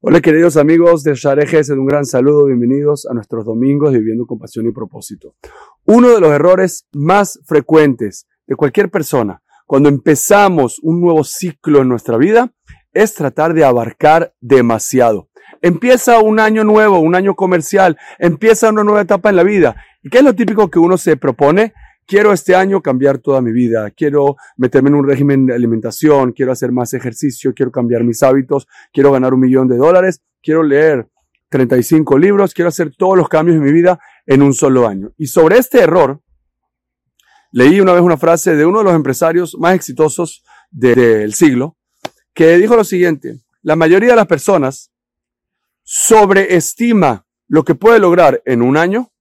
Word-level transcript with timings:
Hola 0.00 0.20
queridos 0.20 0.56
amigos 0.56 1.02
de 1.02 1.16
Sharejes, 1.16 1.70
un 1.70 1.84
gran 1.84 2.04
saludo, 2.04 2.44
bienvenidos 2.44 3.04
a 3.10 3.14
nuestros 3.14 3.44
domingos 3.44 3.92
Viviendo 3.92 4.26
con 4.26 4.38
Pasión 4.38 4.68
y 4.68 4.70
Propósito. 4.70 5.34
Uno 5.86 6.10
de 6.10 6.20
los 6.20 6.30
errores 6.30 6.86
más 6.92 7.40
frecuentes 7.44 8.28
de 8.46 8.54
cualquier 8.54 8.90
persona 8.90 9.42
cuando 9.66 9.88
empezamos 9.88 10.78
un 10.84 11.00
nuevo 11.00 11.24
ciclo 11.24 11.80
en 11.80 11.88
nuestra 11.88 12.16
vida 12.16 12.52
es 12.92 13.14
tratar 13.14 13.54
de 13.54 13.64
abarcar 13.64 14.32
demasiado. 14.40 15.30
Empieza 15.62 16.20
un 16.20 16.38
año 16.38 16.62
nuevo, 16.62 17.00
un 17.00 17.16
año 17.16 17.34
comercial, 17.34 17.98
empieza 18.20 18.70
una 18.70 18.84
nueva 18.84 19.00
etapa 19.00 19.30
en 19.30 19.36
la 19.36 19.42
vida. 19.42 19.82
¿Y 20.04 20.10
qué 20.10 20.18
es 20.18 20.24
lo 20.24 20.36
típico 20.36 20.70
que 20.70 20.78
uno 20.78 20.96
se 20.96 21.16
propone? 21.16 21.74
Quiero 22.08 22.32
este 22.32 22.56
año 22.56 22.80
cambiar 22.80 23.18
toda 23.18 23.42
mi 23.42 23.52
vida, 23.52 23.90
quiero 23.90 24.36
meterme 24.56 24.88
en 24.88 24.94
un 24.94 25.06
régimen 25.06 25.44
de 25.46 25.54
alimentación, 25.54 26.32
quiero 26.32 26.50
hacer 26.50 26.72
más 26.72 26.94
ejercicio, 26.94 27.52
quiero 27.54 27.70
cambiar 27.70 28.02
mis 28.02 28.22
hábitos, 28.22 28.66
quiero 28.92 29.12
ganar 29.12 29.34
un 29.34 29.40
millón 29.40 29.68
de 29.68 29.76
dólares, 29.76 30.22
quiero 30.42 30.62
leer 30.62 31.06
35 31.50 32.18
libros, 32.18 32.54
quiero 32.54 32.70
hacer 32.70 32.94
todos 32.96 33.16
los 33.16 33.28
cambios 33.28 33.58
en 33.58 33.62
mi 33.62 33.72
vida 33.72 34.00
en 34.26 34.42
un 34.42 34.54
solo 34.54 34.88
año. 34.88 35.12
Y 35.18 35.26
sobre 35.26 35.58
este 35.58 35.82
error, 35.82 36.22
leí 37.52 37.78
una 37.78 37.92
vez 37.92 38.00
una 38.00 38.16
frase 38.16 38.56
de 38.56 38.64
uno 38.64 38.78
de 38.78 38.84
los 38.84 38.94
empresarios 38.94 39.54
más 39.58 39.74
exitosos 39.74 40.42
del 40.70 41.34
siglo, 41.34 41.76
que 42.32 42.56
dijo 42.56 42.74
lo 42.74 42.84
siguiente, 42.84 43.40
la 43.60 43.76
mayoría 43.76 44.10
de 44.10 44.16
las 44.16 44.26
personas 44.26 44.90
sobreestima 45.82 47.26
lo 47.48 47.64
que 47.64 47.74
puede 47.74 47.98
lograr 47.98 48.42
en 48.46 48.62
un 48.62 48.78
año, 48.78 49.12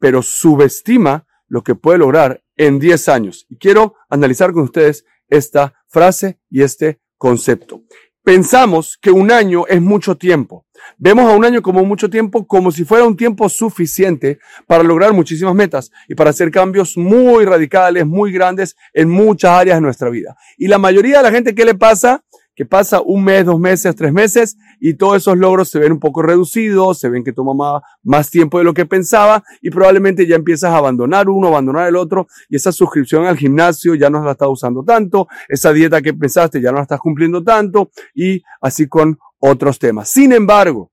pero 0.00 0.22
subestima 0.22 1.24
lo 1.52 1.62
que 1.62 1.74
puede 1.74 1.98
lograr 1.98 2.42
en 2.56 2.78
10 2.78 3.10
años. 3.10 3.44
Y 3.50 3.58
quiero 3.58 3.94
analizar 4.08 4.54
con 4.54 4.62
ustedes 4.62 5.04
esta 5.28 5.74
frase 5.86 6.40
y 6.48 6.62
este 6.62 7.02
concepto. 7.18 7.82
Pensamos 8.24 8.96
que 8.98 9.10
un 9.10 9.30
año 9.30 9.66
es 9.66 9.82
mucho 9.82 10.16
tiempo. 10.16 10.64
Vemos 10.96 11.30
a 11.30 11.36
un 11.36 11.44
año 11.44 11.60
como 11.60 11.84
mucho 11.84 12.08
tiempo, 12.08 12.46
como 12.46 12.72
si 12.72 12.86
fuera 12.86 13.04
un 13.04 13.18
tiempo 13.18 13.50
suficiente 13.50 14.38
para 14.66 14.82
lograr 14.82 15.12
muchísimas 15.12 15.54
metas 15.54 15.90
y 16.08 16.14
para 16.14 16.30
hacer 16.30 16.50
cambios 16.50 16.96
muy 16.96 17.44
radicales, 17.44 18.06
muy 18.06 18.32
grandes 18.32 18.74
en 18.94 19.10
muchas 19.10 19.50
áreas 19.50 19.76
de 19.76 19.82
nuestra 19.82 20.08
vida. 20.08 20.34
Y 20.56 20.68
la 20.68 20.78
mayoría 20.78 21.18
de 21.18 21.24
la 21.24 21.32
gente, 21.32 21.54
¿qué 21.54 21.66
le 21.66 21.74
pasa? 21.74 22.24
Que 22.54 22.66
pasa 22.66 23.00
un 23.00 23.24
mes, 23.24 23.46
dos 23.46 23.58
meses, 23.58 23.94
tres 23.94 24.12
meses 24.12 24.56
y 24.78 24.94
todos 24.94 25.16
esos 25.16 25.36
logros 25.38 25.68
se 25.68 25.78
ven 25.78 25.92
un 25.92 26.00
poco 26.00 26.22
reducidos, 26.22 26.98
se 26.98 27.08
ven 27.08 27.24
que 27.24 27.32
toma 27.32 27.82
más, 28.02 28.30
tiempo 28.30 28.58
de 28.58 28.64
lo 28.64 28.74
que 28.74 28.86
pensaba 28.86 29.42
y 29.60 29.70
probablemente 29.70 30.26
ya 30.26 30.36
empiezas 30.36 30.72
a 30.72 30.76
abandonar 30.76 31.28
uno, 31.28 31.48
abandonar 31.48 31.88
el 31.88 31.96
otro 31.96 32.26
y 32.48 32.56
esa 32.56 32.72
suscripción 32.72 33.26
al 33.26 33.36
gimnasio 33.36 33.94
ya 33.94 34.10
no 34.10 34.22
la 34.22 34.32
estás 34.32 34.48
usando 34.48 34.84
tanto, 34.84 35.28
esa 35.48 35.72
dieta 35.72 36.02
que 36.02 36.14
pensaste 36.14 36.60
ya 36.60 36.70
no 36.70 36.76
la 36.76 36.82
estás 36.82 37.00
cumpliendo 37.00 37.42
tanto 37.42 37.90
y 38.14 38.42
así 38.60 38.86
con 38.88 39.18
otros 39.38 39.78
temas. 39.78 40.08
Sin 40.08 40.32
embargo, 40.32 40.92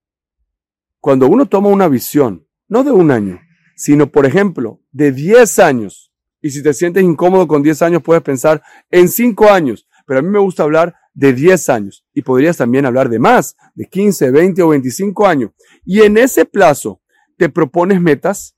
cuando 1.00 1.28
uno 1.28 1.46
toma 1.46 1.70
una 1.70 1.88
visión, 1.88 2.46
no 2.68 2.84
de 2.84 2.92
un 2.92 3.12
año, 3.12 3.40
sino 3.76 4.08
por 4.08 4.26
ejemplo 4.26 4.82
de 4.92 5.12
10 5.12 5.60
años, 5.60 6.12
y 6.42 6.52
si 6.52 6.64
te 6.64 6.74
sientes 6.74 7.04
incómodo 7.04 7.48
con 7.48 7.64
10 7.64 7.82
años 7.82 8.02
puedes 8.04 8.24
pensar 8.24 8.62
en 8.92 9.08
5 9.08 9.50
años, 9.50 9.88
pero 10.06 10.20
a 10.20 10.24
mí 10.24 10.30
me 10.30 10.40
gusta 10.40 10.64
hablar 10.64 10.96
de 11.20 11.34
10 11.34 11.70
años 11.70 12.06
y 12.14 12.22
podrías 12.22 12.56
también 12.56 12.86
hablar 12.86 13.10
de 13.10 13.20
más, 13.20 13.58
de 13.76 13.86
15, 13.86 14.32
20 14.32 14.62
o 14.64 14.70
25 14.70 15.28
años. 15.28 15.52
Y 15.84 16.02
en 16.02 16.18
ese 16.18 16.46
plazo 16.46 17.02
te 17.38 17.50
propones 17.50 18.00
metas, 18.00 18.56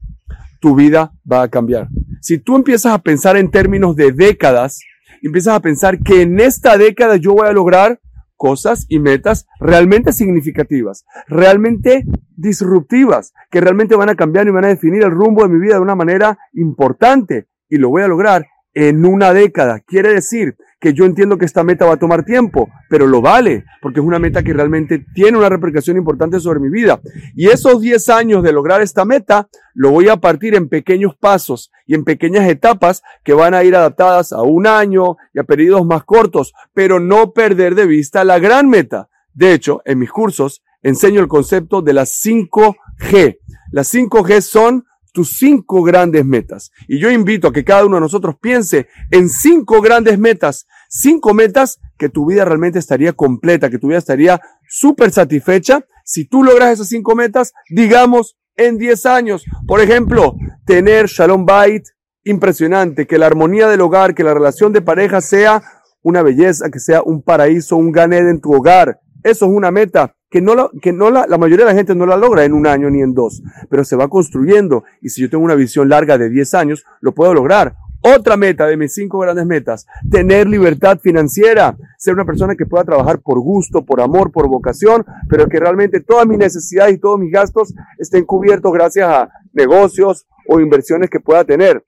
tu 0.60 0.76
vida 0.76 1.12
va 1.30 1.42
a 1.42 1.48
cambiar. 1.50 1.88
Si 2.22 2.38
tú 2.38 2.56
empiezas 2.56 2.94
a 2.94 3.00
pensar 3.00 3.36
en 3.36 3.50
términos 3.50 3.96
de 3.96 4.12
décadas, 4.12 4.80
empiezas 5.24 5.56
a 5.56 5.60
pensar 5.60 6.04
que 6.04 6.22
en 6.22 6.40
esta 6.40 6.78
década 6.78 7.16
yo 7.16 7.34
voy 7.34 7.48
a 7.48 7.52
lograr 7.52 8.00
cosas 8.36 8.86
y 8.90 9.00
metas 9.00 9.48
realmente 9.60 10.14
significativas, 10.14 11.06
realmente 11.28 12.06
disruptivas, 12.36 13.34
que 13.50 13.60
realmente 13.60 13.96
van 13.96 14.10
a 14.10 14.16
cambiar 14.16 14.48
y 14.48 14.52
van 14.52 14.66
a 14.66 14.70
definir 14.70 15.04
el 15.04 15.12
rumbo 15.12 15.42
de 15.42 15.50
mi 15.50 15.60
vida 15.60 15.76
de 15.76 15.82
una 15.82 15.96
manera 15.96 16.38
importante 16.54 17.48
y 17.70 17.78
lo 17.78 17.90
voy 17.90 18.04
a 18.04 18.08
lograr 18.08 18.46
en 18.74 19.04
una 19.06 19.34
década. 19.34 19.80
Quiere 19.80 20.14
decir 20.14 20.56
que 20.82 20.94
yo 20.94 21.06
entiendo 21.06 21.38
que 21.38 21.46
esta 21.46 21.64
meta 21.64 21.86
va 21.86 21.94
a 21.94 22.00
tomar 22.00 22.26
tiempo, 22.26 22.68
pero 22.90 23.06
lo 23.06 23.22
vale, 23.22 23.66
porque 23.82 24.00
es 24.00 24.06
una 24.06 24.18
meta 24.18 24.42
que 24.42 24.52
realmente 24.52 25.06
tiene 25.14 25.38
una 25.38 25.48
repercusión 25.48 25.96
importante 25.96 26.40
sobre 26.40 26.60
mi 26.60 26.70
vida. 26.70 27.00
Y 27.36 27.50
esos 27.50 27.80
10 27.80 28.10
años 28.10 28.44
de 28.44 28.52
lograr 28.52 28.82
esta 28.82 29.06
meta, 29.06 29.48
lo 29.76 29.92
voy 29.92 30.10
a 30.10 30.18
partir 30.18 30.56
en 30.56 30.70
pequeños 30.70 31.16
pasos 31.16 31.72
y 31.86 31.94
en 31.94 32.04
pequeñas 32.04 32.50
etapas 32.50 33.04
que 33.24 33.34
van 33.34 33.54
a 33.54 33.64
ir 33.64 33.76
adaptadas 33.76 34.34
a 34.34 34.42
un 34.42 34.66
año 34.66 35.18
y 35.36 35.40
a 35.40 35.44
periodos 35.44 35.86
más 35.86 36.04
cortos, 36.04 36.54
pero 36.74 37.00
no 37.00 37.32
perder 37.32 37.76
de 37.76 37.86
vista 37.86 38.24
la 38.24 38.40
gran 38.40 38.68
meta. 38.68 39.08
De 39.34 39.54
hecho, 39.54 39.82
en 39.86 40.00
mis 40.00 40.12
cursos 40.12 40.64
enseño 40.82 41.22
el 41.22 41.28
concepto 41.28 41.84
de 41.84 41.94
las 41.94 42.10
5G. 42.26 43.38
Las 43.72 43.94
5G 43.94 44.42
son 44.42 44.86
tus 45.12 45.38
cinco 45.38 45.84
grandes 45.84 46.26
metas. 46.26 46.72
Y 46.88 47.00
yo 47.00 47.12
invito 47.12 47.48
a 47.48 47.54
que 47.54 47.64
cada 47.64 47.86
uno 47.86 47.96
de 47.96 48.02
nosotros 48.02 48.36
piense 48.42 48.88
en 49.10 49.30
cinco 49.30 49.82
grandes 49.82 50.18
metas, 50.18 50.68
cinco 50.90 51.34
metas 51.34 51.80
que 51.98 52.10
tu 52.10 52.26
vida 52.26 52.46
realmente 52.46 52.80
estaría 52.80 53.14
completa, 53.14 53.70
que 53.70 53.80
tu 53.80 53.88
vida 53.88 53.98
estaría 53.98 54.42
súper 54.68 55.12
satisfecha 55.12 55.86
si 56.04 56.28
tú 56.28 56.44
logras 56.44 56.72
esas 56.72 56.88
cinco 56.88 57.16
metas, 57.16 57.54
digamos, 57.70 58.38
en 58.56 58.78
10 58.78 59.06
años. 59.06 59.44
Por 59.68 59.82
ejemplo, 59.82 60.36
tener 60.66 61.08
Shalom 61.08 61.46
Bait 61.46 61.84
impresionante, 62.24 63.08
que 63.08 63.18
la 63.18 63.28
armonía 63.28 63.68
del 63.68 63.82
hogar, 63.82 64.14
que 64.14 64.24
la 64.24 64.34
relación 64.34 64.74
de 64.74 64.82
pareja 64.82 65.22
sea 65.22 65.62
una 66.02 66.22
belleza, 66.24 66.70
que 66.70 66.80
sea 66.80 67.02
un 67.04 67.22
paraíso, 67.22 67.78
un 67.78 67.92
ganed 67.92 68.28
en 68.28 68.42
tu 68.42 68.54
hogar. 68.54 69.00
Eso 69.24 69.46
es 69.46 69.52
una 69.52 69.72
meta 69.72 70.16
que 70.32 70.42
no, 70.42 70.56
la, 70.56 70.70
que 70.82 70.94
no 70.94 71.12
la, 71.12 71.28
la 71.28 71.38
mayoría 71.38 71.66
de 71.66 71.74
la 71.74 71.78
gente 71.78 71.94
no 71.94 72.06
la 72.06 72.16
logra 72.16 72.46
en 72.46 72.54
un 72.54 72.66
año 72.66 72.90
ni 72.90 73.02
en 73.02 73.14
dos, 73.14 73.44
pero 73.70 73.84
se 73.84 73.98
va 73.98 74.08
construyendo 74.08 74.86
y 75.02 75.10
si 75.10 75.22
yo 75.22 75.30
tengo 75.30 75.44
una 75.44 75.56
visión 75.56 75.90
larga 75.90 76.18
de 76.18 76.30
10 76.30 76.54
años, 76.54 76.86
lo 77.02 77.14
puedo 77.14 77.34
lograr. 77.34 77.76
Otra 78.04 78.36
meta 78.36 78.66
de 78.66 78.78
mis 78.78 78.94
cinco 78.94 79.20
grandes 79.20 79.46
metas, 79.46 79.86
tener 80.10 80.48
libertad 80.48 81.00
financiera, 81.00 81.78
ser 82.00 82.16
una 82.16 82.26
persona 82.26 82.56
que 82.56 82.66
pueda 82.66 82.84
trabajar 82.84 83.20
por 83.20 83.40
gusto, 83.40 83.86
por 83.86 84.02
amor, 84.02 84.32
por 84.32 84.48
vocación, 84.48 85.06
pero 85.30 85.48
que 85.48 85.60
realmente 85.60 86.00
todas 86.00 86.26
mis 86.26 86.40
necesidades 86.40 86.96
y 86.96 86.98
todos 86.98 87.20
mis 87.20 87.32
gastos 87.32 87.76
estén 88.00 88.26
cubiertos 88.26 88.74
gracias 88.74 89.08
a 89.08 89.30
negocios 89.54 90.26
o 90.48 90.60
inversiones 90.60 91.12
que 91.12 91.20
pueda 91.20 91.44
tener. 91.44 91.86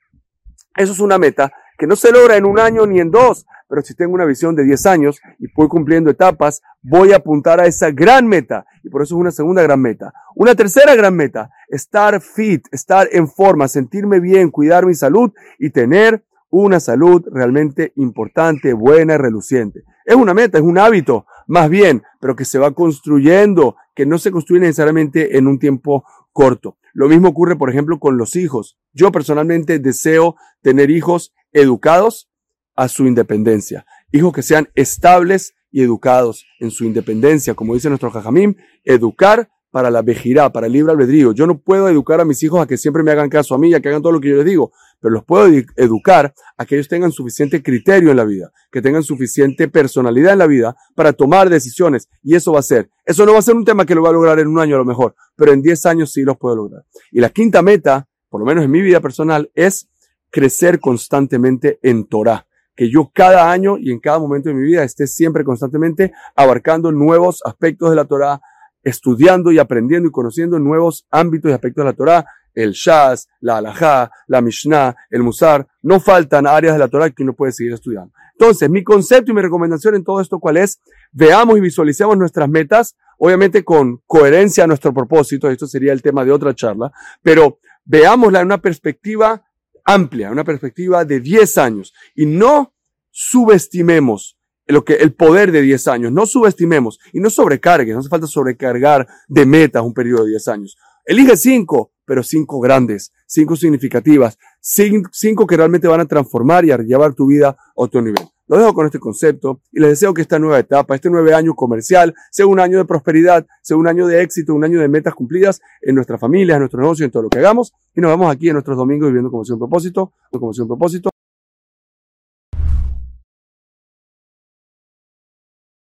Eso 0.75 0.91
es 0.91 0.99
una 0.99 1.17
meta 1.17 1.51
que 1.79 1.87
no 1.87 1.95
se 1.95 2.11
logra 2.11 2.37
en 2.37 2.45
un 2.45 2.59
año 2.59 2.85
ni 2.85 2.99
en 2.99 3.09
dos, 3.09 3.47
pero 3.73 3.81
si 3.81 3.95
tengo 3.95 4.13
una 4.13 4.25
visión 4.25 4.55
de 4.55 4.63
10 4.65 4.85
años 4.85 5.19
y 5.39 5.51
voy 5.55 5.67
cumpliendo 5.67 6.11
etapas, 6.11 6.61
voy 6.83 7.11
a 7.11 7.15
apuntar 7.15 7.59
a 7.59 7.65
esa 7.65 7.89
gran 7.89 8.27
meta. 8.27 8.67
Y 8.83 8.89
por 8.89 9.01
eso 9.01 9.15
es 9.15 9.19
una 9.19 9.31
segunda 9.31 9.63
gran 9.63 9.81
meta. 9.81 10.13
Una 10.35 10.53
tercera 10.53 10.93
gran 10.93 11.15
meta, 11.15 11.49
estar 11.69 12.21
fit, 12.21 12.67
estar 12.71 13.07
en 13.11 13.27
forma, 13.27 13.67
sentirme 13.67 14.19
bien, 14.19 14.51
cuidar 14.51 14.85
mi 14.85 14.93
salud 14.93 15.31
y 15.57 15.71
tener 15.71 16.23
una 16.51 16.79
salud 16.79 17.25
realmente 17.31 17.93
importante, 17.95 18.73
buena 18.73 19.15
y 19.15 19.17
reluciente. 19.17 19.85
Es 20.05 20.13
una 20.13 20.35
meta, 20.35 20.59
es 20.59 20.63
un 20.63 20.77
hábito, 20.77 21.25
más 21.47 21.67
bien, 21.67 22.03
pero 22.21 22.35
que 22.35 22.45
se 22.45 22.59
va 22.59 22.75
construyendo, 22.75 23.75
que 23.95 24.05
no 24.05 24.19
se 24.19 24.29
construye 24.29 24.61
necesariamente 24.61 25.35
en 25.35 25.47
un 25.47 25.57
tiempo 25.57 26.03
corto. 26.31 26.77
Lo 26.93 27.09
mismo 27.09 27.29
ocurre, 27.29 27.55
por 27.55 27.71
ejemplo, 27.71 27.97
con 27.97 28.17
los 28.17 28.35
hijos. 28.35 28.77
Yo 28.93 29.11
personalmente 29.11 29.79
deseo 29.79 30.35
tener 30.61 30.91
hijos 30.91 31.33
educados 31.53 32.29
a 32.75 32.87
su 32.87 33.05
independencia. 33.05 33.85
Hijos 34.11 34.33
que 34.33 34.41
sean 34.41 34.69
estables 34.75 35.53
y 35.71 35.81
educados 35.81 36.45
en 36.59 36.71
su 36.71 36.85
independencia, 36.85 37.55
como 37.55 37.73
dice 37.73 37.89
nuestro 37.89 38.11
Jajamim, 38.11 38.55
educar 38.83 39.49
para 39.71 39.89
la 39.89 40.03
vejirá, 40.03 40.51
para 40.51 40.67
el 40.67 40.73
libre 40.73 40.91
albedrío. 40.91 41.31
Yo 41.31 41.47
no 41.47 41.57
puedo 41.57 41.89
educar 41.89 42.21
a 42.21 42.25
mis 42.25 42.43
hijos 42.43 42.61
a 42.61 42.67
que 42.67 42.77
siempre 42.77 43.01
me 43.01 43.09
hagan 43.09 43.27
caso 43.27 43.55
a 43.55 43.57
mí, 43.57 43.73
a 43.73 43.79
que 43.79 43.89
hagan 43.89 44.03
todo 44.03 44.11
lo 44.11 44.21
que 44.21 44.29
yo 44.29 44.35
les 44.35 44.45
digo, 44.45 44.71
pero 45.01 45.15
los 45.15 45.25
puedo 45.25 45.47
educar 45.75 46.31
a 46.55 46.65
que 46.65 46.75
ellos 46.75 46.87
tengan 46.87 47.11
suficiente 47.11 47.63
criterio 47.63 48.11
en 48.11 48.17
la 48.17 48.23
vida, 48.23 48.51
que 48.71 48.83
tengan 48.83 49.01
suficiente 49.01 49.67
personalidad 49.67 50.33
en 50.33 50.39
la 50.39 50.45
vida 50.45 50.75
para 50.93 51.11
tomar 51.11 51.49
decisiones. 51.49 52.07
Y 52.21 52.35
eso 52.35 52.53
va 52.53 52.59
a 52.59 52.61
ser. 52.61 52.91
Eso 53.03 53.25
no 53.25 53.33
va 53.33 53.39
a 53.39 53.41
ser 53.41 53.55
un 53.55 53.65
tema 53.65 53.83
que 53.83 53.95
lo 53.95 54.03
va 54.03 54.09
a 54.09 54.13
lograr 54.13 54.37
en 54.37 54.47
un 54.47 54.59
año 54.59 54.75
a 54.75 54.77
lo 54.77 54.85
mejor, 54.85 55.15
pero 55.35 55.51
en 55.51 55.63
10 55.63 55.87
años 55.87 56.11
sí 56.11 56.21
los 56.21 56.37
puedo 56.37 56.55
lograr. 56.55 56.83
Y 57.11 57.19
la 57.19 57.29
quinta 57.31 57.63
meta, 57.63 58.07
por 58.29 58.41
lo 58.41 58.45
menos 58.45 58.63
en 58.63 58.69
mi 58.69 58.81
vida 58.81 58.99
personal, 58.99 59.49
es 59.55 59.89
crecer 60.29 60.79
constantemente 60.79 61.79
en 61.81 62.05
Torah 62.05 62.45
que 62.75 62.89
yo 62.89 63.11
cada 63.13 63.51
año 63.51 63.77
y 63.77 63.91
en 63.91 63.99
cada 63.99 64.19
momento 64.19 64.49
de 64.49 64.55
mi 64.55 64.63
vida 64.63 64.83
esté 64.83 65.07
siempre 65.07 65.43
constantemente 65.43 66.13
abarcando 66.35 66.91
nuevos 66.91 67.41
aspectos 67.45 67.89
de 67.89 67.95
la 67.95 68.05
Torah, 68.05 68.41
estudiando 68.83 69.51
y 69.51 69.59
aprendiendo 69.59 70.09
y 70.09 70.11
conociendo 70.11 70.59
nuevos 70.59 71.05
ámbitos 71.11 71.51
y 71.51 71.53
aspectos 71.53 71.83
de 71.83 71.91
la 71.91 71.95
Torah, 71.95 72.25
el 72.53 72.71
Shaz, 72.71 73.27
la 73.39 73.57
Alajá, 73.57 74.11
la 74.27 74.41
Mishnah, 74.41 74.95
el 75.09 75.23
Musar, 75.23 75.67
no 75.81 75.99
faltan 75.99 76.47
áreas 76.47 76.73
de 76.73 76.79
la 76.79 76.87
Torah 76.87 77.09
que 77.09 77.23
uno 77.23 77.33
puede 77.33 77.51
seguir 77.51 77.73
estudiando. 77.73 78.13
Entonces, 78.33 78.69
mi 78.69 78.83
concepto 78.83 79.31
y 79.31 79.35
mi 79.35 79.41
recomendación 79.41 79.95
en 79.95 80.03
todo 80.03 80.21
esto, 80.21 80.39
¿cuál 80.39 80.57
es? 80.57 80.79
Veamos 81.11 81.57
y 81.57 81.61
visualicemos 81.61 82.17
nuestras 82.17 82.49
metas, 82.49 82.95
obviamente 83.17 83.63
con 83.63 84.01
coherencia 84.05 84.63
a 84.63 84.67
nuestro 84.67 84.93
propósito, 84.93 85.49
esto 85.49 85.67
sería 85.67 85.93
el 85.93 86.01
tema 86.01 86.25
de 86.25 86.31
otra 86.31 86.53
charla, 86.53 86.91
pero 87.21 87.59
veámosla 87.85 88.39
en 88.39 88.47
una 88.47 88.57
perspectiva 88.59 89.43
amplia, 89.83 90.31
una 90.31 90.43
perspectiva 90.43 91.05
de 91.05 91.19
10 91.19 91.57
años 91.57 91.93
y 92.15 92.25
no 92.25 92.73
subestimemos 93.11 94.37
lo 94.65 94.83
que, 94.85 94.93
el 94.95 95.13
poder 95.13 95.51
de 95.51 95.61
10 95.61 95.87
años. 95.87 96.11
No 96.11 96.25
subestimemos 96.25 96.99
y 97.11 97.19
no 97.19 97.29
sobrecargues. 97.29 97.93
No 97.93 97.99
hace 97.99 98.09
falta 98.09 98.27
sobrecargar 98.27 99.07
de 99.27 99.45
metas 99.45 99.83
un 99.83 99.93
periodo 99.93 100.23
de 100.23 100.31
10 100.31 100.47
años. 100.47 100.77
Elige 101.05 101.35
5, 101.35 101.91
pero 102.05 102.23
5 102.23 102.59
grandes, 102.61 103.11
5 103.27 103.55
significativas, 103.57 104.37
5 104.61 105.47
que 105.47 105.57
realmente 105.57 105.87
van 105.87 105.99
a 105.99 106.05
transformar 106.05 106.63
y 106.65 106.71
a 106.71 106.77
llevar 106.77 107.13
tu 107.13 107.27
vida 107.27 107.49
a 107.49 107.57
otro 107.75 108.01
nivel. 108.01 108.25
Lo 108.47 108.57
dejo 108.57 108.73
con 108.73 108.85
este 108.85 108.99
concepto 108.99 109.61
y 109.71 109.79
les 109.79 109.91
deseo 109.91 110.13
que 110.13 110.21
esta 110.21 110.37
nueva 110.37 110.59
etapa, 110.59 110.95
este 110.95 111.09
nueve 111.09 111.33
año 111.33 111.53
comercial, 111.55 112.13
sea 112.29 112.45
un 112.45 112.59
año 112.59 112.77
de 112.77 112.85
prosperidad, 112.85 113.45
sea 113.61 113.77
un 113.77 113.87
año 113.87 114.05
de 114.05 114.21
éxito, 114.21 114.53
un 114.53 114.65
año 114.65 114.81
de 114.81 114.89
metas 114.89 115.13
cumplidas 115.13 115.61
en 115.81 115.95
nuestra 115.95 116.17
familia, 116.17 116.55
en 116.55 116.59
nuestro 116.59 116.81
negocio, 116.81 117.05
en 117.05 117.11
todo 117.11 117.23
lo 117.23 117.29
que 117.29 117.39
hagamos. 117.39 117.73
Y 117.95 118.01
nos 118.01 118.11
vemos 118.11 118.33
aquí 118.33 118.49
en 118.49 118.53
nuestros 118.53 118.75
domingos 118.75 119.07
viviendo 119.07 119.31
como 119.31 119.45
si 119.45 119.53
un 119.53 119.59
propósito, 119.59 120.11
como 120.31 120.53
si 120.53 120.61
un 120.61 120.67
propósito. 120.67 121.12